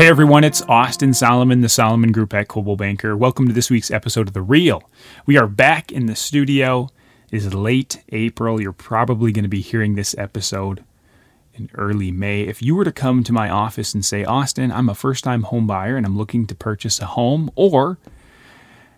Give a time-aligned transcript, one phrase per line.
[0.00, 3.14] Hey everyone, it's Austin Solomon, the Solomon Group at Coldwell Banker.
[3.14, 4.82] Welcome to this week's episode of The Real.
[5.26, 6.88] We are back in the studio.
[7.30, 8.62] It is late April.
[8.62, 10.82] You're probably going to be hearing this episode
[11.52, 12.44] in early May.
[12.44, 15.42] If you were to come to my office and say, Austin, I'm a first time
[15.42, 17.98] home buyer and I'm looking to purchase a home, or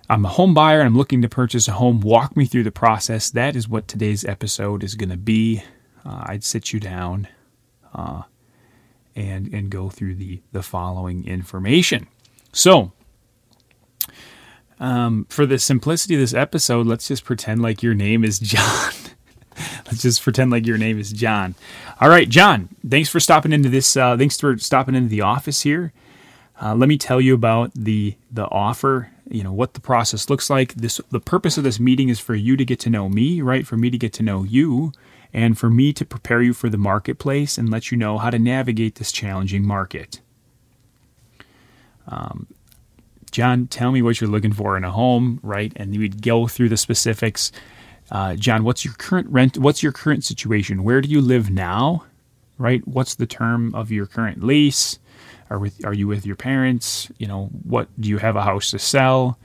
[0.08, 2.70] I'm a home buyer and I'm looking to purchase a home, walk me through the
[2.70, 3.28] process.
[3.28, 5.64] That is what today's episode is going to be.
[6.06, 7.26] Uh, I'd sit you down.
[7.92, 8.22] Uh,
[9.14, 12.06] and and go through the the following information.
[12.52, 12.92] So,
[14.80, 18.92] um, for the simplicity of this episode, let's just pretend like your name is John.
[19.86, 21.54] let's just pretend like your name is John.
[22.00, 22.68] All right, John.
[22.88, 23.96] Thanks for stopping into this.
[23.96, 25.92] Uh, thanks for stopping into the office here.
[26.60, 29.10] Uh, let me tell you about the the offer.
[29.28, 30.74] You know what the process looks like.
[30.74, 33.66] This the purpose of this meeting is for you to get to know me, right?
[33.66, 34.92] For me to get to know you
[35.32, 38.38] and for me to prepare you for the marketplace and let you know how to
[38.38, 40.20] navigate this challenging market.
[42.06, 42.46] Um,
[43.30, 45.72] John, tell me what you're looking for in a home, right?
[45.76, 47.50] And we'd go through the specifics.
[48.10, 49.56] Uh, John, what's your current rent?
[49.56, 50.84] What's your current situation?
[50.84, 52.04] Where do you live now?
[52.58, 52.86] Right?
[52.86, 54.98] What's the term of your current lease?
[55.48, 57.10] Are with are you with your parents?
[57.18, 59.38] You know, what do you have a house to sell?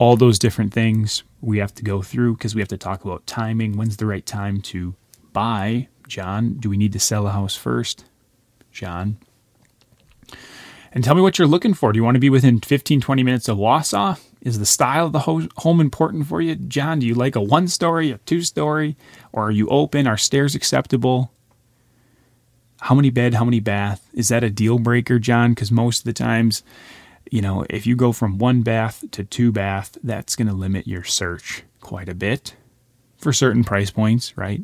[0.00, 3.26] All those different things we have to go through because we have to talk about
[3.26, 3.76] timing.
[3.76, 4.94] When's the right time to
[5.34, 5.88] buy?
[6.08, 8.06] John, do we need to sell a house first?
[8.72, 9.18] John.
[10.92, 11.92] And tell me what you're looking for.
[11.92, 14.18] Do you want to be within 15, 20 minutes of Wausau?
[14.40, 16.54] Is the style of the home important for you?
[16.54, 18.96] John, do you like a one story, a two story?
[19.32, 20.06] Or are you open?
[20.06, 21.30] Are stairs acceptable?
[22.80, 24.08] How many bed, how many bath?
[24.14, 25.50] Is that a deal breaker, John?
[25.50, 26.62] Because most of the times
[27.30, 30.86] you know, if you go from one bath to two bath, that's going to limit
[30.86, 32.56] your search quite a bit
[33.16, 34.62] for certain price points, right?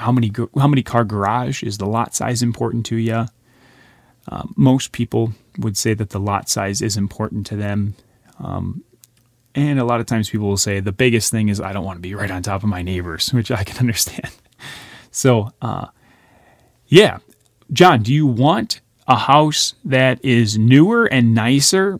[0.00, 3.26] How many how many car garage is the lot size important to you?
[4.28, 7.94] Uh, most people would say that the lot size is important to them,
[8.38, 8.82] um,
[9.54, 11.96] and a lot of times people will say the biggest thing is I don't want
[11.96, 14.30] to be right on top of my neighbors, which I can understand.
[15.10, 15.86] so, uh,
[16.88, 17.18] yeah,
[17.72, 21.98] John, do you want a house that is newer and nicer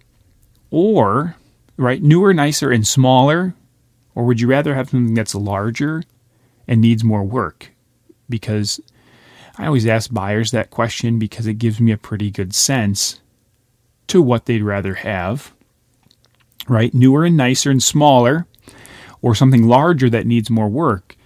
[0.71, 1.37] or
[1.77, 3.55] right newer nicer and smaller?
[4.15, 6.03] Or would you rather have something that's larger
[6.67, 7.73] and needs more work?
[8.29, 8.81] Because
[9.59, 13.21] i always ask buyers that question because it gives me a pretty good sense
[14.07, 15.53] to what they'd rather have
[16.69, 16.93] right?
[16.95, 18.47] Newer and nicer and smaller
[19.23, 21.17] or something larger that needs more work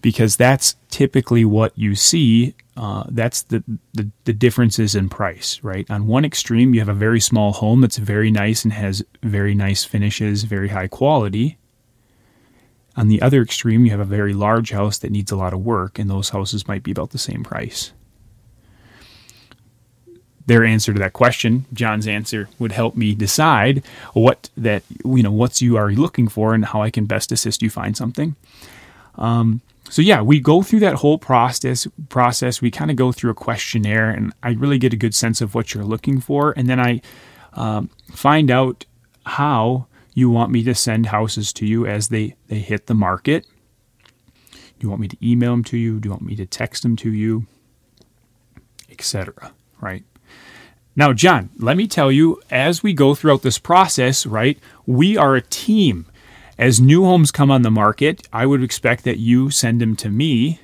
[0.00, 5.90] because that's typically what you see uh, that's the, the, the differences in price, right?
[5.90, 9.54] On one extreme, you have a very small home that's very nice and has very
[9.54, 11.58] nice finishes, very high quality.
[12.96, 15.60] On the other extreme, you have a very large house that needs a lot of
[15.60, 17.92] work, and those houses might be about the same price.
[20.46, 25.30] Their answer to that question, John's answer, would help me decide what that you know
[25.30, 28.34] what you are looking for and how I can best assist you find something.
[29.14, 29.60] Um,
[29.90, 31.86] so yeah, we go through that whole process.
[32.08, 32.62] Process.
[32.62, 35.54] We kind of go through a questionnaire, and I really get a good sense of
[35.54, 37.00] what you're looking for, and then I
[37.54, 38.86] um, find out
[39.26, 43.46] how you want me to send houses to you as they they hit the market.
[44.52, 46.00] Do you want me to email them to you?
[46.00, 47.46] Do you want me to text them to you?
[48.90, 49.52] Etc.
[49.80, 50.04] Right.
[50.94, 55.34] Now, John, let me tell you, as we go throughout this process, right, we are
[55.34, 56.06] a team.
[56.58, 60.08] As new homes come on the market, I would expect that you send them to
[60.10, 60.60] me,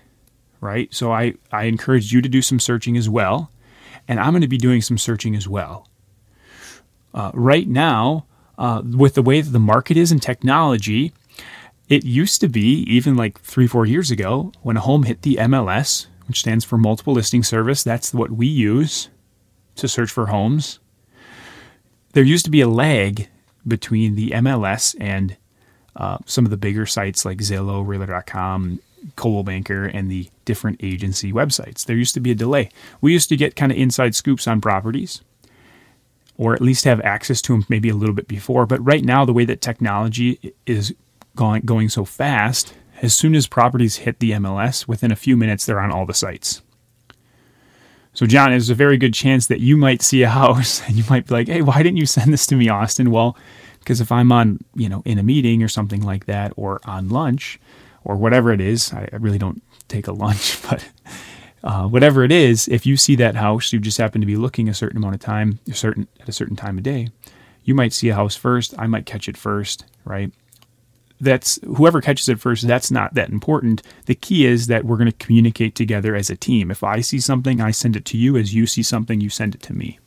[0.60, 0.92] right?
[0.92, 3.50] So I, I encourage you to do some searching as well.
[4.06, 5.88] And I'm going to be doing some searching as well.
[7.14, 8.26] Uh, right now,
[8.58, 11.12] uh, with the way that the market is in technology,
[11.88, 15.36] it used to be, even like three, four years ago, when a home hit the
[15.36, 19.08] MLS, which stands for Multiple Listing Service, that's what we use
[19.76, 20.80] to search for homes.
[22.12, 23.28] There used to be a lag
[23.66, 25.36] between the MLS and
[25.98, 28.80] uh, some of the bigger sites like Zillow, Realtor.com,
[29.16, 31.84] Coldwell Banker, and the different agency websites.
[31.84, 32.70] There used to be a delay.
[33.00, 35.22] We used to get kind of inside scoops on properties,
[36.36, 38.64] or at least have access to them maybe a little bit before.
[38.64, 40.94] But right now, the way that technology is
[41.34, 45.66] going going so fast, as soon as properties hit the MLS, within a few minutes
[45.66, 46.62] they're on all the sites.
[48.14, 51.04] So, John, there's a very good chance that you might see a house and you
[51.10, 53.10] might be like, hey, why didn't you send this to me, Austin?
[53.10, 53.36] Well,
[53.88, 57.08] because if I'm on, you know, in a meeting or something like that, or on
[57.08, 57.58] lunch,
[58.04, 60.86] or whatever it is, I, I really don't take a lunch, but
[61.64, 64.68] uh, whatever it is, if you see that house, you just happen to be looking
[64.68, 67.08] a certain amount of time, a certain at a certain time of day,
[67.64, 68.74] you might see a house first.
[68.78, 70.30] I might catch it first, right?
[71.20, 73.82] that's whoever catches it first, that's not that important.
[74.04, 76.70] The key is that we're going to communicate together as a team.
[76.70, 78.36] If I see something, I send it to you.
[78.36, 79.98] As you see something, you send it to me.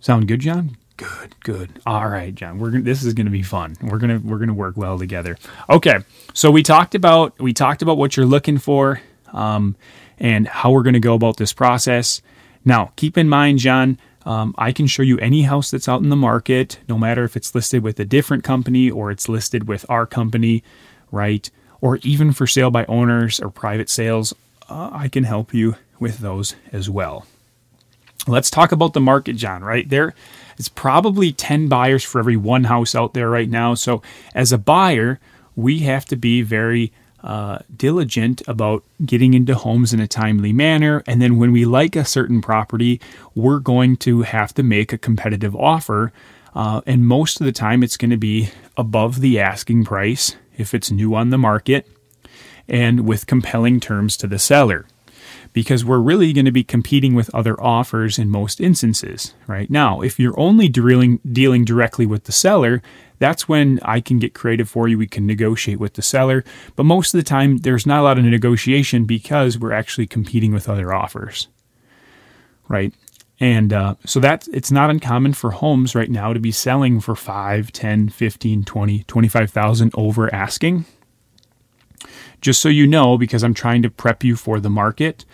[0.00, 0.76] Sound good, John?
[0.96, 1.80] Good, good.
[1.86, 2.58] All right, John.
[2.58, 3.76] We're gonna, this is going to be fun.
[3.80, 5.36] We're gonna we're gonna work well together.
[5.70, 5.98] Okay,
[6.34, 9.00] so we talked about we talked about what you're looking for,
[9.32, 9.76] um,
[10.18, 12.20] and how we're going to go about this process.
[12.64, 13.98] Now, keep in mind, John.
[14.26, 17.36] Um, I can show you any house that's out in the market, no matter if
[17.36, 20.62] it's listed with a different company or it's listed with our company,
[21.10, 21.48] right?
[21.80, 24.34] Or even for sale by owners or private sales.
[24.68, 27.24] Uh, I can help you with those as well.
[28.28, 29.88] Let's talk about the market, John, right?
[29.88, 30.14] There
[30.58, 33.74] is probably 10 buyers for every one house out there right now.
[33.74, 34.02] So,
[34.34, 35.18] as a buyer,
[35.56, 36.92] we have to be very
[37.22, 41.02] uh, diligent about getting into homes in a timely manner.
[41.06, 43.00] And then, when we like a certain property,
[43.34, 46.12] we're going to have to make a competitive offer.
[46.54, 50.74] Uh, and most of the time, it's going to be above the asking price if
[50.74, 51.88] it's new on the market
[52.68, 54.86] and with compelling terms to the seller
[55.52, 59.70] because we're really going to be competing with other offers in most instances, right?
[59.70, 62.82] Now, if you're only dealing dealing directly with the seller,
[63.18, 64.98] that's when I can get creative for you.
[64.98, 66.44] We can negotiate with the seller,
[66.76, 70.52] but most of the time there's not a lot of negotiation because we're actually competing
[70.52, 71.48] with other offers,
[72.68, 72.92] right?
[73.40, 77.14] And uh, so that it's not uncommon for homes right now to be selling for
[77.14, 80.84] 5, 10, 15, 20, 25,000 over asking
[82.40, 85.24] just so you know, because I'm trying to prep you for the market.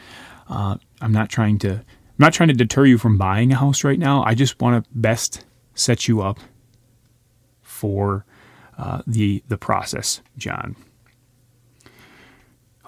[0.48, 3.82] Uh, I'm not trying to I'm not trying to deter you from buying a house
[3.82, 4.22] right now.
[4.24, 6.38] I just want to best set you up
[7.60, 8.24] for
[8.78, 10.76] uh, the the process, John.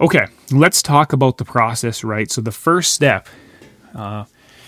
[0.01, 2.31] Okay, let's talk about the process, right?
[2.31, 3.29] So the first step
[3.95, 4.27] uh,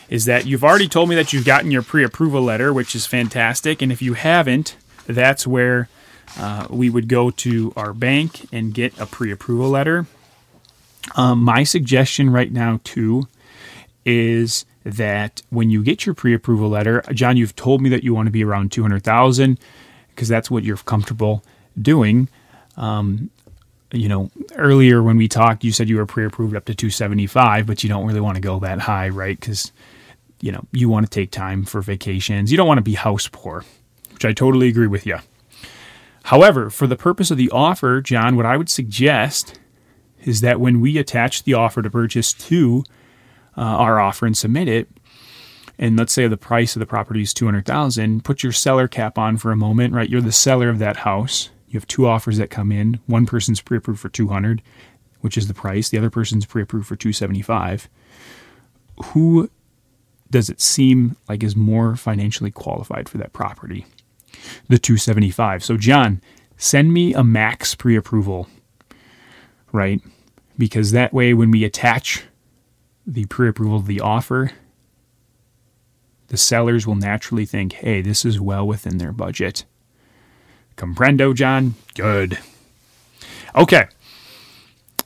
[0.08, 3.82] is that you've already told me that you've gotten your pre-approval letter, which is fantastic,
[3.82, 5.88] and if you haven't, that's where
[6.36, 10.06] uh, we would go to our bank and get a pre approval letter.
[11.16, 13.28] Um, my suggestion right now, too,
[14.04, 18.14] is that when you get your pre approval letter, John, you've told me that you
[18.14, 19.58] want to be around 200,000
[20.10, 21.44] because that's what you're comfortable
[21.80, 22.28] doing.
[22.76, 23.30] Um,
[23.92, 27.66] you know, earlier when we talked, you said you were pre approved up to 275,
[27.66, 29.38] but you don't really want to go that high, right?
[29.38, 29.72] Because,
[30.40, 32.50] you know, you want to take time for vacations.
[32.50, 33.64] You don't want to be house poor,
[34.12, 35.18] which I totally agree with you.
[36.28, 39.58] However, for the purpose of the offer, John, what I would suggest
[40.24, 42.84] is that when we attach the offer to purchase to
[43.56, 44.90] uh, our offer and submit it,
[45.78, 49.38] and let's say the price of the property is 200,000, put your seller cap on
[49.38, 50.10] for a moment, right?
[50.10, 51.48] You're the seller of that house.
[51.70, 53.00] You have two offers that come in.
[53.06, 54.60] One person's pre-approved for 200,
[55.22, 55.88] which is the price.
[55.88, 57.88] The other person's pre-approved for 275.
[59.14, 59.48] Who
[60.30, 63.86] does it seem like is more financially qualified for that property?
[64.68, 65.64] The 275.
[65.64, 66.20] So, John,
[66.56, 68.48] send me a max pre approval,
[69.72, 70.00] right?
[70.56, 72.24] Because that way, when we attach
[73.06, 74.52] the pre approval to the offer,
[76.28, 79.64] the sellers will naturally think, hey, this is well within their budget.
[80.76, 81.74] Comprendo, John?
[81.94, 82.38] Good.
[83.54, 83.88] Okay.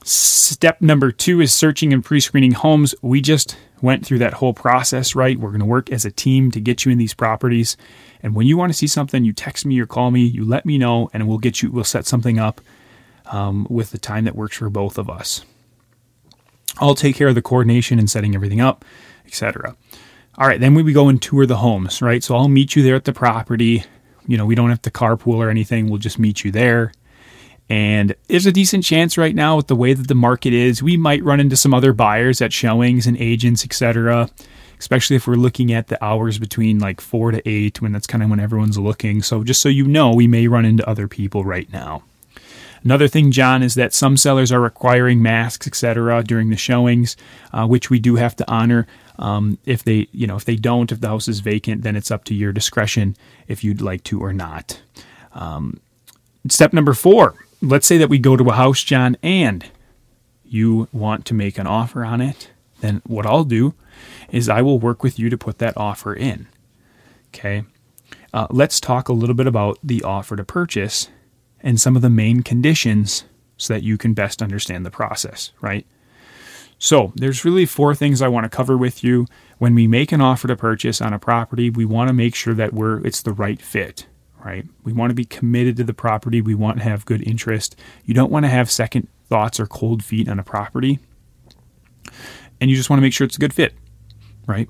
[0.04, 2.94] Step number two is searching and pre screening homes.
[3.02, 5.38] We just went through that whole process, right?
[5.38, 7.76] We're going to work as a team to get you in these properties.
[8.22, 10.64] And when you want to see something, you text me or call me, you let
[10.64, 12.60] me know, and we'll get you, we'll set something up
[13.26, 15.44] um, with the time that works for both of us.
[16.78, 18.84] I'll take care of the coordination and setting everything up,
[19.26, 19.76] etc.
[20.38, 22.22] All right, then we go and tour the homes, right?
[22.22, 23.84] So I'll meet you there at the property.
[24.26, 25.88] You know, we don't have to carpool or anything.
[25.88, 26.92] We'll just meet you there.
[27.68, 30.96] And there's a decent chance right now with the way that the market is, we
[30.96, 34.28] might run into some other buyers at showings and agents, etc
[34.82, 38.20] especially if we're looking at the hours between like four to eight when that's kind
[38.20, 39.22] of when everyone's looking.
[39.22, 42.02] So just so you know, we may run into other people right now.
[42.82, 47.16] Another thing, John, is that some sellers are requiring masks, etc., during the showings,
[47.52, 48.88] uh, which we do have to honor.
[49.20, 52.10] Um, if they, you know, if they don't, if the house is vacant, then it's
[52.10, 54.82] up to your discretion if you'd like to or not.
[55.32, 55.78] Um,
[56.48, 59.64] step number four: Let's say that we go to a house, John, and
[60.44, 62.50] you want to make an offer on it.
[62.80, 63.74] Then what I'll do
[64.30, 66.48] is I will work with you to put that offer in.
[67.28, 67.64] Okay.
[68.32, 71.08] Uh, let's talk a little bit about the offer to purchase
[71.60, 73.24] and some of the main conditions
[73.56, 75.86] so that you can best understand the process, right?
[76.78, 79.26] So, there's really four things I want to cover with you.
[79.58, 82.54] When we make an offer to purchase on a property, we want to make sure
[82.54, 84.06] that we're it's the right fit,
[84.44, 84.66] right?
[84.82, 87.76] We want to be committed to the property, we want to have good interest.
[88.04, 90.98] You don't want to have second thoughts or cold feet on a property.
[92.60, 93.74] And you just want to make sure it's a good fit
[94.52, 94.68] right?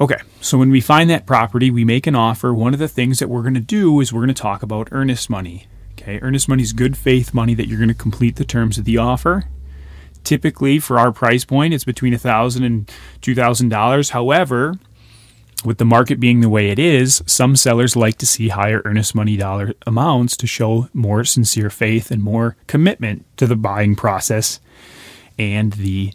[0.00, 2.54] Okay, so when we find that property, we make an offer.
[2.54, 4.88] One of the things that we're going to do is we're going to talk about
[4.92, 5.66] earnest money.
[5.92, 8.84] Okay, earnest money is good faith money that you're going to complete the terms of
[8.84, 9.44] the offer.
[10.22, 12.86] Typically, for our price point, it's between $1,000 and
[13.22, 14.10] $2,000.
[14.10, 14.78] However,
[15.64, 19.14] with the market being the way it is, some sellers like to see higher earnest
[19.14, 24.60] money dollar amounts to show more sincere faith and more commitment to the buying process
[25.38, 26.12] and the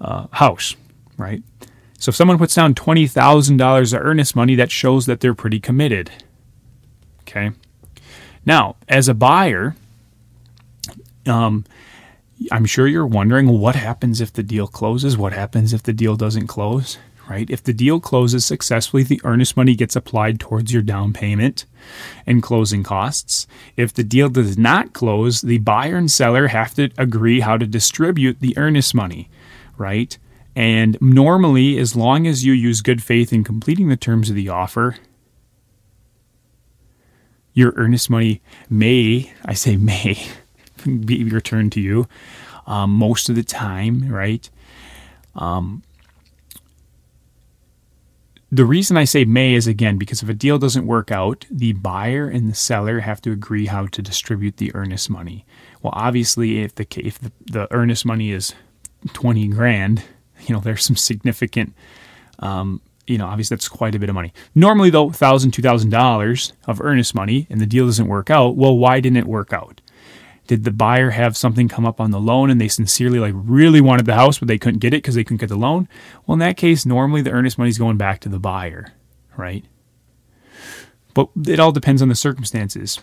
[0.00, 0.76] uh, house,
[1.16, 1.42] right?
[1.98, 6.10] So if someone puts down $20,000 of earnest money, that shows that they're pretty committed.
[7.22, 7.52] Okay.
[8.44, 9.74] Now, as a buyer,
[11.26, 11.64] um,
[12.52, 15.16] I'm sure you're wondering what happens if the deal closes?
[15.16, 16.98] What happens if the deal doesn't close?
[17.28, 17.50] Right?
[17.50, 21.64] If the deal closes successfully, the earnest money gets applied towards your down payment
[22.24, 23.48] and closing costs.
[23.76, 27.66] If the deal does not close, the buyer and seller have to agree how to
[27.66, 29.28] distribute the earnest money,
[29.76, 30.16] right?
[30.56, 34.48] And normally, as long as you use good faith in completing the terms of the
[34.48, 34.96] offer,
[37.52, 40.26] your earnest money may, I say may,
[41.04, 42.08] be returned to you
[42.66, 44.48] um, most of the time, right?
[45.34, 45.82] Um,
[48.50, 51.74] the reason I say may is again because if a deal doesn't work out, the
[51.74, 55.44] buyer and the seller have to agree how to distribute the earnest money.
[55.82, 58.54] Well, obviously, if the if the, the earnest money is
[59.12, 60.04] twenty grand,
[60.42, 61.74] you know there's some significant
[62.38, 64.32] um, you know, obviously that's quite a bit of money.
[64.54, 68.56] Normally, though, thousand, two thousand dollars of earnest money, and the deal doesn't work out.
[68.56, 69.80] Well, why didn't it work out?
[70.46, 73.80] Did the buyer have something come up on the loan and they sincerely, like, really
[73.80, 75.88] wanted the house, but they couldn't get it because they couldn't get the loan?
[76.24, 78.92] Well, in that case, normally the earnest money is going back to the buyer,
[79.36, 79.64] right?
[81.14, 83.00] But it all depends on the circumstances.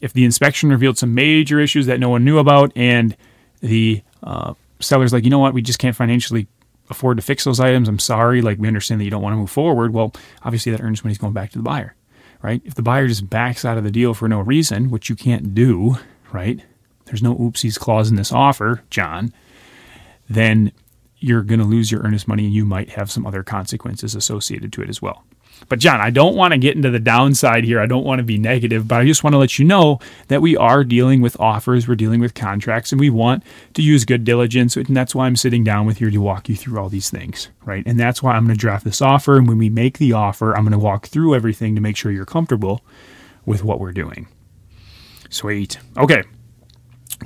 [0.00, 3.14] If the inspection revealed some major issues that no one knew about, and
[3.60, 6.46] the uh, seller's like, you know what, we just can't financially
[6.90, 7.88] afford to fix those items.
[7.88, 8.42] I'm sorry.
[8.42, 9.92] Like, we understand that you don't want to move forward.
[9.92, 11.94] Well, obviously, that earnest money is going back to the buyer,
[12.42, 12.62] right?
[12.64, 15.54] If the buyer just backs out of the deal for no reason, which you can't
[15.54, 15.96] do,
[16.32, 16.60] right?
[17.06, 19.32] There's no oopsies clause in this offer, John,
[20.28, 20.72] then
[21.18, 24.72] you're going to lose your earnest money and you might have some other consequences associated
[24.74, 25.24] to it as well.
[25.68, 27.80] But, John, I don't want to get into the downside here.
[27.80, 29.98] I don't want to be negative, but I just want to let you know
[30.28, 33.42] that we are dealing with offers, we're dealing with contracts, and we want
[33.74, 34.76] to use good diligence.
[34.76, 37.48] And that's why I'm sitting down with you to walk you through all these things,
[37.64, 37.84] right?
[37.86, 39.36] And that's why I'm going to draft this offer.
[39.36, 42.12] And when we make the offer, I'm going to walk through everything to make sure
[42.12, 42.82] you're comfortable
[43.44, 44.28] with what we're doing.
[45.30, 45.78] Sweet.
[45.96, 46.22] Okay.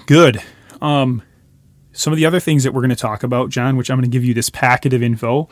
[0.07, 0.43] Good.
[0.81, 1.23] Um,
[1.93, 4.11] some of the other things that we're going to talk about, John, which I'm going
[4.11, 5.49] to give you this packet of info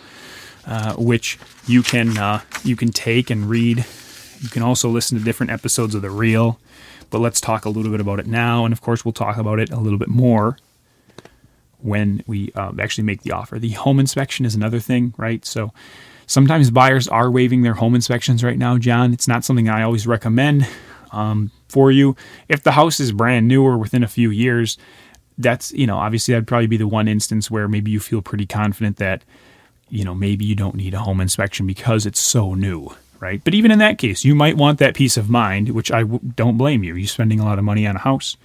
[0.71, 3.85] uh, which you can uh, you can take and read.
[4.41, 6.59] You can also listen to different episodes of the Real.
[7.11, 9.59] But let's talk a little bit about it now, and of course, we'll talk about
[9.59, 10.57] it a little bit more
[11.79, 13.59] when we uh, actually make the offer.
[13.59, 15.45] The home inspection is another thing, right?
[15.45, 15.73] So
[16.27, 19.13] sometimes buyers are waiving their home inspections right now, John.
[19.13, 20.69] It's not something I always recommend
[21.11, 22.15] um, for you.
[22.49, 24.79] If the house is brand new or within a few years,
[25.37, 28.47] that's, you know, obviously that'd probably be the one instance where maybe you feel pretty
[28.47, 29.25] confident that
[29.91, 33.43] you know, maybe you don't need a home inspection because it's so new, right?
[33.45, 36.21] But even in that case, you might want that peace of mind, which I w-
[36.37, 36.95] don't blame you.
[36.95, 38.37] You're spending a lot of money on a house.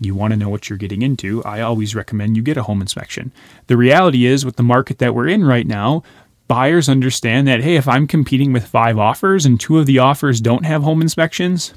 [0.00, 1.44] You want to know what you're getting into.
[1.44, 3.32] I always recommend you get a home inspection.
[3.68, 6.02] The reality is, with the market that we're in right now,
[6.48, 10.40] buyers understand that, hey, if I'm competing with five offers and two of the offers
[10.40, 11.74] don't have home inspections,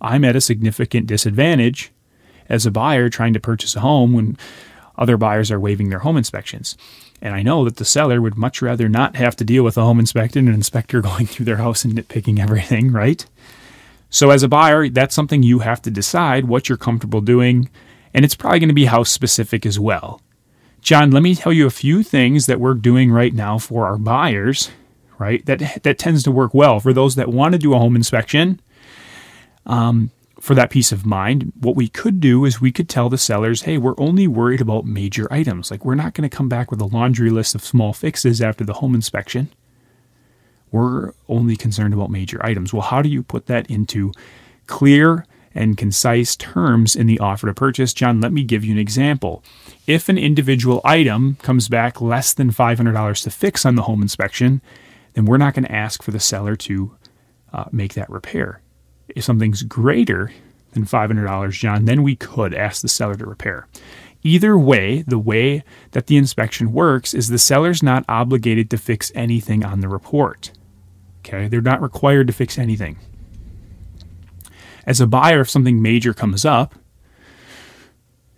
[0.00, 1.90] I'm at a significant disadvantage
[2.48, 4.38] as a buyer trying to purchase a home when
[4.96, 6.76] other buyers are waiving their home inspections.
[7.22, 9.82] And I know that the seller would much rather not have to deal with a
[9.82, 13.24] home inspector and an inspector going through their house and nitpicking everything, right?
[14.10, 17.68] So, as a buyer, that's something you have to decide what you're comfortable doing,
[18.14, 20.22] and it's probably going to be house specific as well.
[20.80, 23.98] John, let me tell you a few things that we're doing right now for our
[23.98, 24.70] buyers,
[25.18, 25.44] right?
[25.46, 28.60] That that tends to work well for those that want to do a home inspection.
[29.66, 33.18] Um, for that peace of mind, what we could do is we could tell the
[33.18, 35.70] sellers, hey, we're only worried about major items.
[35.70, 38.64] Like, we're not going to come back with a laundry list of small fixes after
[38.64, 39.48] the home inspection.
[40.70, 42.72] We're only concerned about major items.
[42.72, 44.12] Well, how do you put that into
[44.66, 45.24] clear
[45.54, 47.94] and concise terms in the offer to purchase?
[47.94, 49.42] John, let me give you an example.
[49.86, 54.60] If an individual item comes back less than $500 to fix on the home inspection,
[55.14, 56.94] then we're not going to ask for the seller to
[57.54, 58.60] uh, make that repair
[59.08, 60.32] if something's greater
[60.72, 63.66] than $500, John, then we could ask the seller to repair.
[64.22, 69.12] Either way, the way that the inspection works is the seller's not obligated to fix
[69.14, 70.50] anything on the report.
[71.20, 72.98] Okay, they're not required to fix anything.
[74.84, 76.74] As a buyer, if something major comes up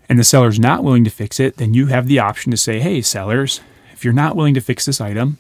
[0.09, 2.81] and the seller's not willing to fix it, then you have the option to say,
[2.81, 3.61] hey, sellers,
[3.93, 5.39] if you're not willing to fix this item,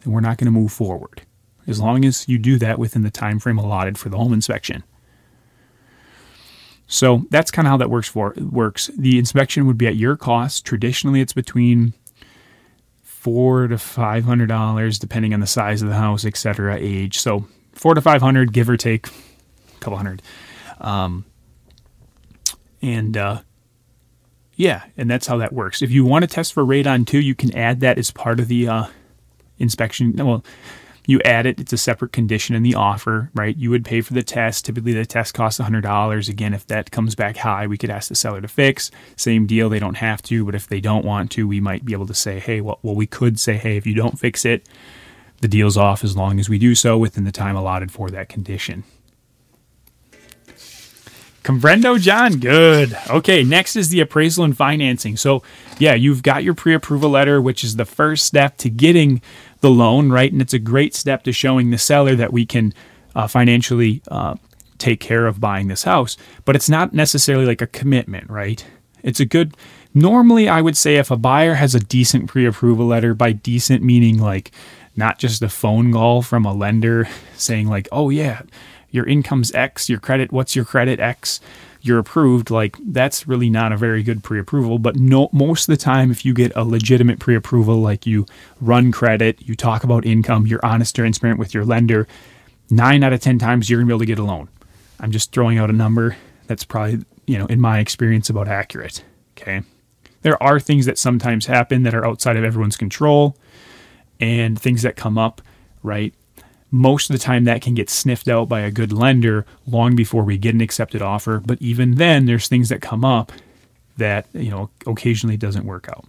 [0.00, 1.22] then we're not going to move forward.
[1.66, 4.82] As long as you do that within the time frame allotted for the home inspection.
[6.86, 8.90] So that's kind of how that works for works.
[8.98, 10.66] The inspection would be at your cost.
[10.66, 11.94] Traditionally, it's between
[13.02, 17.18] four to five hundred dollars, depending on the size of the house, etc., age.
[17.18, 20.20] So four to five hundred, give or take, a couple hundred.
[20.80, 21.24] Um,
[22.82, 23.40] and uh,
[24.56, 25.80] yeah, and that's how that works.
[25.80, 28.48] If you want to test for radon too, you can add that as part of
[28.48, 28.86] the uh,
[29.58, 30.14] inspection.
[30.16, 30.44] Well,
[31.06, 33.56] you add it, it's a separate condition in the offer, right?
[33.56, 34.64] You would pay for the test.
[34.64, 36.28] Typically, the test costs $100.
[36.28, 38.90] Again, if that comes back high, we could ask the seller to fix.
[39.16, 41.92] Same deal, they don't have to, but if they don't want to, we might be
[41.92, 44.68] able to say, hey, well, well we could say, hey, if you don't fix it,
[45.40, 48.28] the deal's off as long as we do so within the time allotted for that
[48.28, 48.84] condition.
[51.42, 52.38] Comprendo, John.
[52.38, 52.96] Good.
[53.10, 55.16] Okay, next is the appraisal and financing.
[55.16, 55.42] So,
[55.78, 59.20] yeah, you've got your pre approval letter, which is the first step to getting
[59.62, 60.30] the loan, right?
[60.30, 62.74] And it's a great step to showing the seller that we can
[63.14, 64.36] uh, financially uh,
[64.78, 66.16] take care of buying this house.
[66.44, 68.64] But it's not necessarily like a commitment, right?
[69.02, 69.56] It's a good,
[69.94, 73.82] normally, I would say if a buyer has a decent pre approval letter, by decent
[73.82, 74.52] meaning like
[74.94, 78.42] not just a phone call from a lender saying, like, oh, yeah
[78.92, 81.40] your income's X, your credit, what's your credit X,
[81.84, 82.50] you're approved.
[82.50, 84.78] Like that's really not a very good pre-approval.
[84.78, 88.26] But no, most of the time, if you get a legitimate pre-approval, like you
[88.60, 92.06] run credit, you talk about income, you're honest, transparent with your lender,
[92.70, 94.48] nine out of ten times you're gonna be able to get a loan.
[95.00, 99.04] I'm just throwing out a number that's probably you know in my experience about accurate.
[99.36, 99.62] Okay.
[100.22, 103.36] There are things that sometimes happen that are outside of everyone's control
[104.20, 105.42] and things that come up,
[105.82, 106.14] right?
[106.72, 110.24] Most of the time that can get sniffed out by a good lender long before
[110.24, 111.38] we get an accepted offer.
[111.38, 113.30] But even then there's things that come up
[113.98, 116.06] that you know occasionally doesn't work out.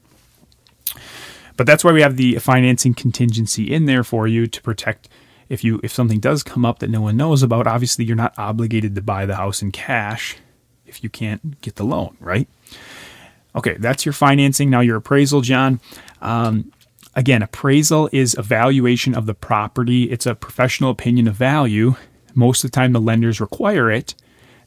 [1.58, 5.10] But that's why we have the financing contingency in there for you to protect.
[5.50, 8.34] If you if something does come up that no one knows about obviously you're not
[8.39, 10.38] obligated to buy the house in cash
[10.86, 12.47] if you can't get the loan right?
[13.54, 14.69] Okay that's your financing.
[14.69, 15.82] Now your appraisal john.
[16.21, 16.71] Um,
[17.15, 20.12] Again, appraisal is evaluation of the property.
[20.12, 21.95] It's a professional opinion of value.
[22.34, 24.15] Most of the time, the lenders require it,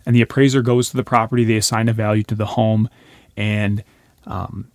[0.04, 1.44] and the appraiser goes to the property.
[1.44, 2.88] They assign a value to the home,
[3.36, 3.82] and
[4.26, 4.70] um,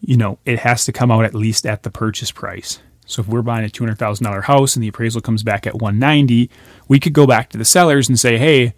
[0.00, 2.80] you know it has to come out at least at the purchase price.
[3.06, 5.66] So if we're buying a two hundred thousand dollar house and the appraisal comes back
[5.66, 6.48] at one ninety,
[6.86, 8.74] we could go back to the sellers and say, "Hey,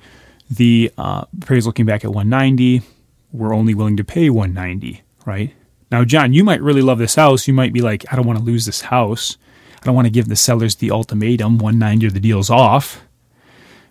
[0.50, 2.80] the uh, appraisal came back at one ninety.
[3.30, 5.54] We're only willing to pay one ninety, right?"
[5.92, 7.46] Now, John, you might really love this house.
[7.46, 9.36] You might be like, I don't want to lose this house.
[9.80, 13.02] I don't want to give the sellers the ultimatum 190 or the deal's off.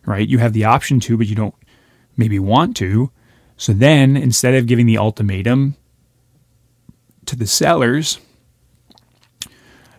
[0.04, 0.28] Right?
[0.28, 1.54] You have the option to, but you don't
[2.18, 3.12] maybe want to.
[3.56, 5.76] So then, instead of giving the ultimatum
[7.28, 8.20] to the sellers,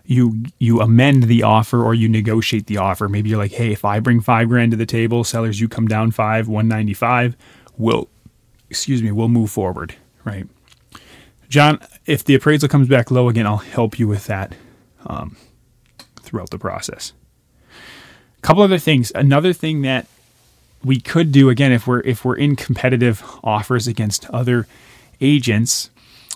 [0.04, 3.08] you you amend the offer or you negotiate the offer.
[3.08, 5.86] Maybe you're like, hey, if I bring five grand to the table, sellers, you come
[5.86, 7.36] down five, 195,
[7.76, 8.08] we'll
[8.68, 9.94] excuse me, we'll move forward.
[10.24, 10.48] Right.
[11.52, 14.54] John, if the appraisal comes back low again, I'll help you with that
[15.04, 15.36] um,
[16.22, 17.12] throughout the process.
[18.38, 19.12] A couple other things.
[19.14, 20.06] Another thing that
[20.82, 24.66] we could do again if we're if we're in competitive offers against other
[25.20, 25.90] agents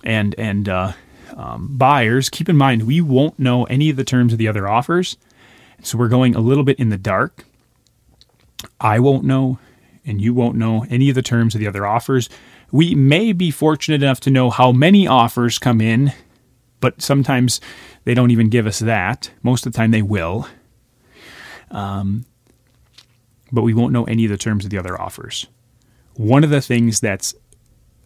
[0.04, 0.92] and and uh,
[1.34, 4.68] um, buyers, keep in mind we won't know any of the terms of the other
[4.68, 5.16] offers,
[5.82, 7.46] so we're going a little bit in the dark.
[8.82, 9.60] I won't know,
[10.04, 12.28] and you won't know any of the terms of the other offers.
[12.72, 16.12] We may be fortunate enough to know how many offers come in,
[16.80, 17.60] but sometimes
[18.04, 19.30] they don't even give us that.
[19.42, 20.48] Most of the time they will.
[21.70, 22.26] Um,
[23.52, 25.46] but we won't know any of the terms of the other offers.
[26.14, 27.32] One of the things that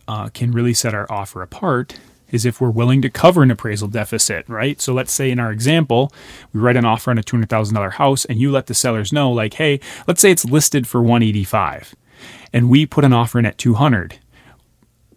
[0.08, 1.98] uh, can really set our offer apart
[2.30, 4.80] is if we're willing to cover an appraisal deficit, right?
[4.80, 6.12] So let's say in our example,
[6.52, 9.54] we write an offer on a $200,000 house and you let the sellers know like,
[9.54, 11.94] "Hey, let's say it's listed for 185
[12.52, 14.19] and we put an offer in at 200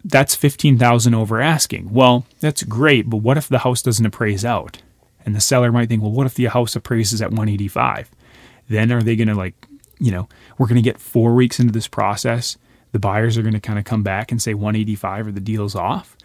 [0.04, 1.92] that's 15,000 over asking.
[1.92, 4.82] Well, that's great, but what if the house doesn't appraise out?
[5.24, 8.10] And the seller might think, well, what if the house appraises at 185?
[8.68, 9.54] Then are they going to like,
[9.98, 12.58] you know, we're going to get 4 weeks into this process,
[12.92, 15.74] the buyers are going to kind of come back and say 185 or the deal's
[15.74, 16.16] off.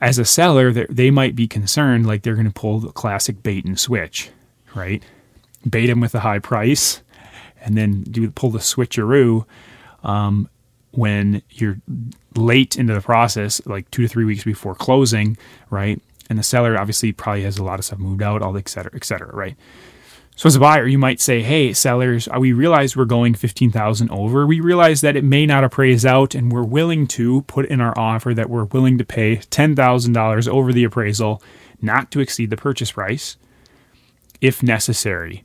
[0.00, 3.64] As a seller, they might be concerned like they're going to pull the classic bait
[3.64, 4.30] and switch,
[4.74, 5.02] right?
[5.68, 7.02] Bait them with a high price
[7.60, 9.44] and then do pull the switcheroo
[10.02, 10.48] um,
[10.92, 11.78] when you're
[12.36, 15.36] late into the process, like two to three weeks before closing,
[15.70, 16.00] right?
[16.30, 18.68] And the seller obviously probably has a lot of stuff moved out, all the et
[18.68, 19.56] cetera, et cetera, right?
[20.34, 23.70] So as a buyer, you might say, "Hey, sellers, uh, we realize we're going fifteen
[23.70, 24.46] thousand over.
[24.46, 27.96] We realize that it may not appraise out, and we're willing to put in our
[27.98, 31.42] offer that we're willing to pay ten thousand dollars over the appraisal,
[31.82, 33.36] not to exceed the purchase price."
[34.42, 35.44] if necessary.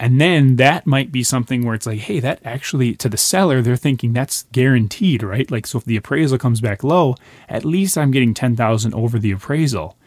[0.00, 3.60] And then that might be something where it's like, hey, that actually to the seller,
[3.60, 5.48] they're thinking that's guaranteed, right?
[5.50, 7.16] Like, so if the appraisal comes back low,
[7.50, 9.98] at least I'm getting 10,000 over the appraisal.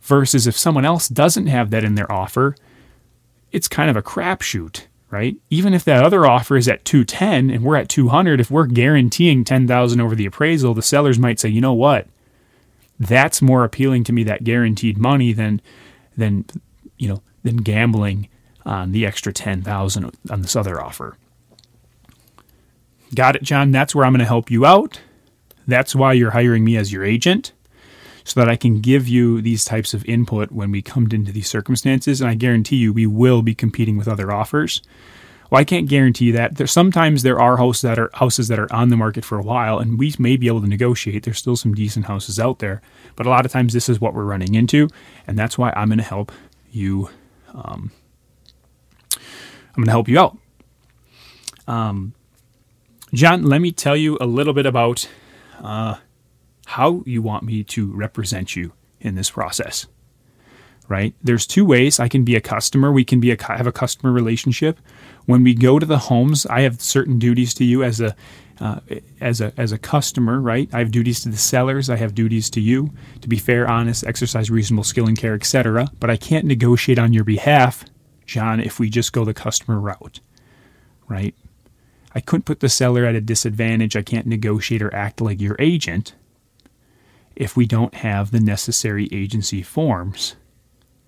[0.00, 2.56] Versus if someone else doesn't have that in their offer,
[3.52, 5.36] it's kind of a crapshoot, right?
[5.50, 9.44] Even if that other offer is at 210 and we're at 200, if we're guaranteeing
[9.44, 12.06] 10,000 over the appraisal, the sellers might say, you know what?
[12.98, 15.60] That's more appealing to me, that guaranteed money, than,
[16.16, 16.46] than,
[16.96, 18.28] you know, than gambling
[18.64, 21.16] on the extra 10,000 on this other offer.
[23.14, 23.70] Got it, John?
[23.70, 25.00] That's where I'm going to help you out.
[25.66, 27.52] That's why you're hiring me as your agent
[28.24, 31.48] so that I can give you these types of input when we come into these
[31.48, 34.82] circumstances and I guarantee you we will be competing with other offers.
[35.50, 36.56] Well, I can't guarantee that.
[36.56, 39.42] There sometimes there are houses that are houses that are on the market for a
[39.42, 41.22] while and we may be able to negotiate.
[41.22, 42.80] There's still some decent houses out there,
[43.14, 44.88] but a lot of times this is what we're running into,
[45.26, 46.32] and that's why I'm going to help
[46.70, 47.10] you
[47.52, 47.92] um,
[49.76, 50.38] I'm going to help you out.
[51.66, 52.14] Um,
[53.12, 55.08] John, let me tell you a little bit about
[55.60, 55.96] uh,
[56.66, 59.86] how you want me to represent you in this process.
[60.88, 61.14] Right?
[61.22, 61.98] There's two ways.
[61.98, 62.92] I can be a customer.
[62.92, 64.80] We can be a have a customer relationship.
[65.24, 68.14] When we go to the homes, I have certain duties to you as a
[68.60, 68.80] uh,
[69.18, 70.40] as a as a customer.
[70.40, 70.68] Right?
[70.74, 71.88] I have duties to the sellers.
[71.88, 75.88] I have duties to you to be fair, honest, exercise reasonable skill and care, etc.
[76.00, 77.86] But I can't negotiate on your behalf
[78.26, 80.20] John, if we just go the customer route,
[81.08, 81.34] right?
[82.14, 83.96] I couldn't put the seller at a disadvantage.
[83.96, 86.14] I can't negotiate or act like your agent
[87.34, 90.36] if we don't have the necessary agency forms.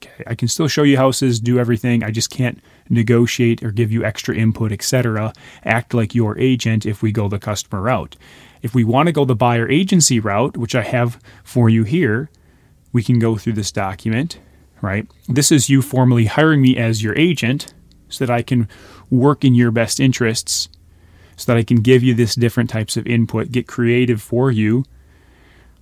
[0.02, 2.02] Okay, I can still show you houses, do everything.
[2.02, 5.33] I just can't negotiate or give you extra input, etc.
[5.64, 8.16] Act like your agent if we go the customer route.
[8.62, 12.29] If we want to go the buyer agency route, which I have for you here,
[12.92, 14.38] we can go through this document
[14.83, 15.07] right?
[15.29, 17.75] This is you formally hiring me as your agent
[18.09, 18.69] so that I can
[19.11, 20.69] work in your best interests,
[21.37, 24.85] so that I can give you this different types of input, get creative for you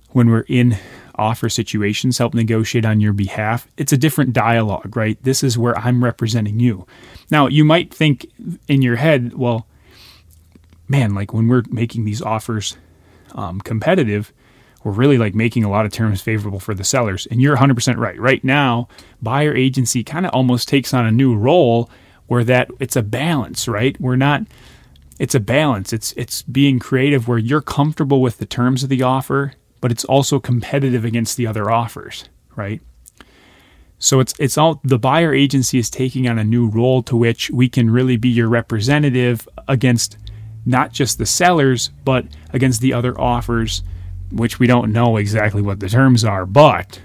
[0.09, 0.77] when we're in
[1.15, 3.67] offer situations, help negotiate on your behalf.
[3.77, 5.21] It's a different dialogue, right?
[5.23, 6.85] This is where I'm representing you.
[7.31, 8.27] Now, you might think
[8.67, 9.67] in your head, well,
[10.87, 12.77] man, like when we're making these offers
[13.33, 14.31] um, competitive,
[14.85, 17.25] we're really like making a lot of terms favorable for the sellers.
[17.31, 18.19] And you're 100% right.
[18.19, 18.87] Right now,
[19.19, 21.89] buyer agency kind of almost takes on a new role
[22.27, 23.99] where that it's a balance, right?
[23.99, 24.43] We're not
[25.17, 25.91] it's a balance.
[25.91, 30.05] It's it's being creative where you're comfortable with the terms of the offer, but it's
[30.05, 32.79] also competitive against the other offers, right?
[33.97, 37.49] So it's it's all the buyer agency is taking on a new role to which
[37.49, 40.19] we can really be your representative against
[40.63, 43.81] not just the sellers, but against the other offers
[44.31, 47.01] which we don't know exactly what the terms are, but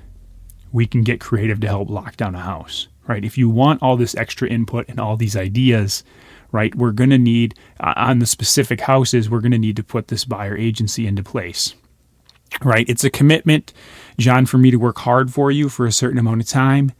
[0.72, 3.24] we can get creative to help lock down a house, right?
[3.24, 6.04] If you want all this extra input and all these ideas,
[6.52, 9.84] right, we're going to need, uh, on the specific houses, we're going to need to
[9.84, 11.74] put this buyer agency into place,
[12.62, 12.88] right?
[12.88, 13.72] It's a commitment,
[14.18, 16.92] John, for me to work hard for you for a certain amount of time.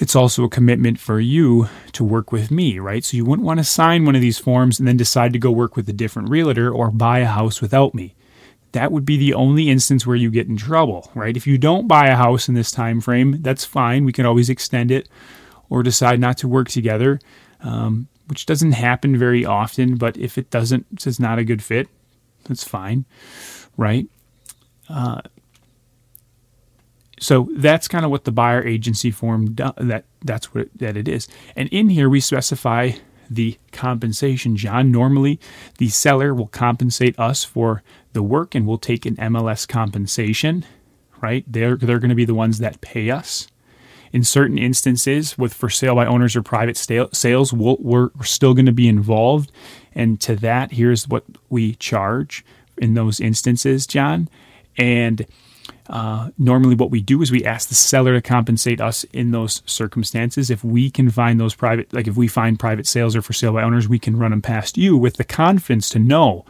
[0.00, 3.02] It's also a commitment for you to work with me, right?
[3.02, 5.50] So you wouldn't want to sign one of these forms and then decide to go
[5.50, 8.14] work with a different realtor or buy a house without me
[8.72, 11.36] that would be the only instance where you get in trouble, right?
[11.36, 14.04] If you don't buy a house in this time frame, that's fine.
[14.04, 15.08] We can always extend it
[15.70, 17.18] or decide not to work together,
[17.60, 19.96] um, which doesn't happen very often.
[19.96, 21.88] But if it doesn't, it's not a good fit.
[22.44, 23.04] That's fine,
[23.76, 24.06] right?
[24.88, 25.20] Uh,
[27.20, 30.96] so that's kind of what the buyer agency form do, that that's what it, that
[30.96, 31.28] it is.
[31.56, 32.92] And in here we specify
[33.30, 34.90] the compensation, John.
[34.90, 35.38] Normally,
[35.78, 40.64] the seller will compensate us for the work and we'll take an MLS compensation,
[41.20, 41.44] right?
[41.46, 43.48] They're, they're going to be the ones that pay us.
[44.10, 48.54] In certain instances, with for sale by owners or private sales, we we are still
[48.54, 49.52] going to be involved.
[49.94, 52.42] And to that, here's what we charge
[52.78, 54.30] in those instances, John.
[54.78, 55.26] And
[55.88, 59.62] uh, normally, what we do is we ask the seller to compensate us in those
[59.64, 60.50] circumstances.
[60.50, 63.54] If we can find those private, like if we find private sales or for sale
[63.54, 66.44] by owners, we can run them past you with the confidence to know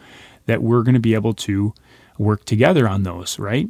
[0.45, 1.73] that we're going to be able to
[2.17, 3.67] work together on those, right?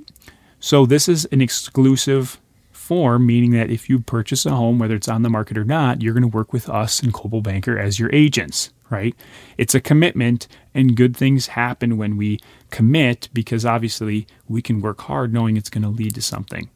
[0.59, 2.39] So, this is an exclusive
[2.71, 6.01] form, meaning that if you purchase a home, whether it's on the market or not,
[6.01, 9.15] you're going to work with us and Coldwell Banker as your agents right?
[9.57, 12.39] It's a commitment, and good things happen when we
[12.71, 16.69] commit because obviously we can work hard knowing it's going to lead to something.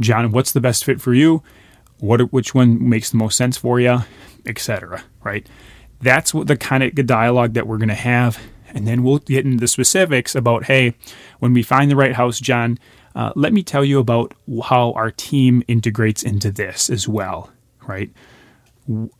[0.00, 1.42] John, what's the best fit for you?
[1.98, 4.00] What, which one makes the most sense for you,
[4.46, 5.04] etc.
[5.22, 5.48] Right?
[6.00, 9.44] That's what the kind of dialogue that we're going to have, and then we'll get
[9.44, 10.94] into the specifics about hey,
[11.38, 12.78] when we find the right house, John,
[13.14, 17.50] uh, let me tell you about how our team integrates into this as well,
[17.86, 18.10] right?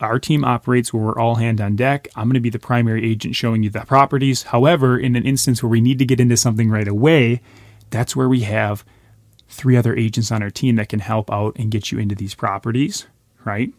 [0.01, 2.09] Our team operates where we're all hand on deck.
[2.15, 4.43] I'm going to be the primary agent showing you the properties.
[4.43, 7.41] However, in an instance where we need to get into something right away,
[7.89, 8.83] that's where we have
[9.47, 12.35] three other agents on our team that can help out and get you into these
[12.35, 13.05] properties,
[13.45, 13.71] right?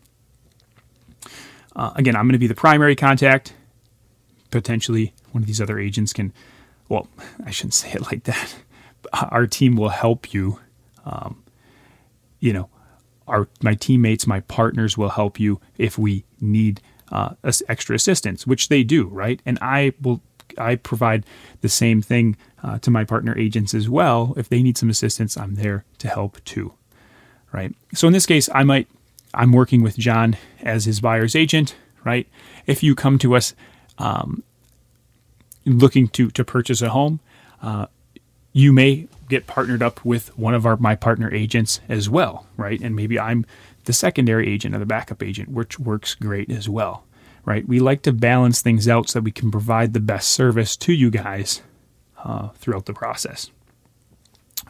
[1.77, 3.53] Uh, again, I'm going to be the primary contact.
[4.51, 6.33] Potentially, one of these other agents can,
[6.89, 7.09] well,
[7.45, 8.55] I shouldn't say it like that.
[9.13, 10.61] Our team will help you.
[11.05, 11.43] Um,
[12.41, 12.69] you know,
[13.27, 16.81] our my teammates, my partners will help you if we need
[17.13, 17.35] uh,
[17.69, 19.41] extra assistance, which they do, right?
[19.47, 20.21] And I will
[20.59, 21.25] I provide
[21.61, 24.35] the same thing uh, to my partner agents as well.
[24.37, 26.75] If they need some assistance, I'm there to help too,
[27.53, 27.75] right?
[27.95, 28.89] So in this case, I might
[29.33, 32.29] I'm working with John as his buyer's agent, right?
[32.67, 33.55] If you come to us
[33.99, 34.43] um,
[35.65, 37.21] looking to to purchase a home,
[37.63, 37.87] uh,
[38.55, 42.81] you may get partnered up with one of our my partner agents as well, right?
[42.81, 43.45] And maybe I'm
[43.85, 47.05] the secondary agent or the backup agent, which works great as well,
[47.45, 47.69] right?
[47.69, 50.93] We like to balance things out so that we can provide the best service to
[50.93, 51.61] you guys
[52.25, 53.51] uh, throughout the process.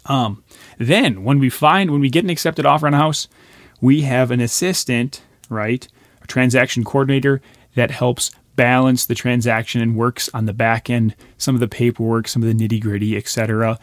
[0.07, 0.43] Um,
[0.79, 3.29] then, when we find when we get an accepted offer on a house,
[3.81, 5.87] we have an assistant, right?
[6.23, 7.43] A transaction coordinator
[7.75, 12.29] that helps balance the transaction and works on the back end, some of the paperwork,
[12.29, 13.79] some of the nitty gritty, etc.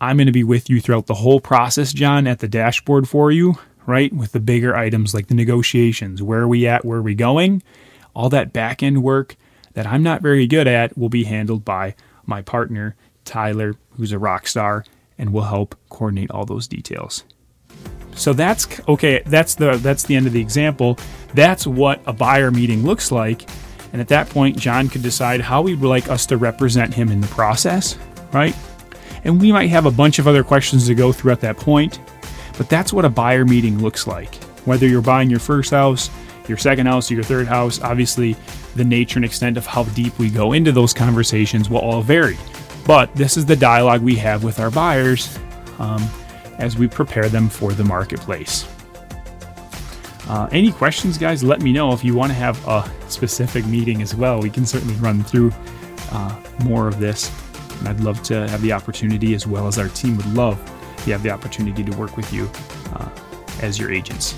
[0.00, 3.30] I'm going to be with you throughout the whole process, John, at the dashboard for
[3.30, 4.12] you, right?
[4.12, 7.62] With the bigger items like the negotiations, where are we at, where are we going?
[8.14, 9.36] All that back end work
[9.74, 14.18] that I'm not very good at will be handled by my partner, Tyler, who's a
[14.18, 14.84] rock star,
[15.18, 17.24] and will help coordinate all those details.
[18.14, 20.98] So that's okay, that's the that's the end of the example.
[21.34, 23.46] That's what a buyer meeting looks like.
[23.92, 27.10] And at that point, John could decide how he would like us to represent him
[27.10, 27.96] in the process,
[28.32, 28.54] right?
[29.24, 32.00] And we might have a bunch of other questions to go through at that point,
[32.58, 34.34] but that's what a buyer meeting looks like.
[34.64, 36.10] Whether you're buying your first house,
[36.48, 38.36] your second house, your third house, obviously
[38.74, 42.36] the nature and extent of how deep we go into those conversations will all vary.
[42.86, 45.36] But this is the dialogue we have with our buyers
[45.78, 46.08] um,
[46.58, 48.64] as we prepare them for the marketplace.
[50.28, 51.44] Uh, any questions, guys?
[51.44, 54.40] Let me know if you want to have a specific meeting as well.
[54.40, 55.52] We can certainly run through
[56.10, 57.30] uh, more of this.
[57.78, 60.58] And I'd love to have the opportunity, as well as our team would love
[61.04, 62.50] to have the opportunity to work with you
[62.94, 63.08] uh,
[63.60, 64.34] as your agents.